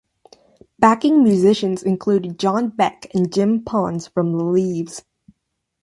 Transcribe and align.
Backing 0.79 1.23
musicians 1.23 1.83
include 1.83 2.39
John 2.39 2.69
Beck 2.69 3.13
and 3.13 3.31
Jim 3.31 3.63
Pons 3.63 4.07
from 4.07 4.35
the 4.35 4.43
Leaves. 4.43 5.03